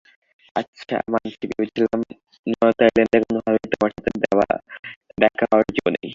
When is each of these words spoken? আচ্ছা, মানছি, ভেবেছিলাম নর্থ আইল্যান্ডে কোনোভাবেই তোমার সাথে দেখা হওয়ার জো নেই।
আচ্ছা, 0.55 0.95
মানছি, 1.11 1.45
ভেবেছিলাম 1.49 1.99
নর্থ 2.53 2.79
আইল্যান্ডে 2.85 3.17
কোনোভাবেই 3.25 3.67
তোমার 3.73 3.91
সাথে 3.95 4.09
দেখা 5.21 5.45
হওয়ার 5.49 5.67
জো 5.75 5.85
নেই। 5.95 6.09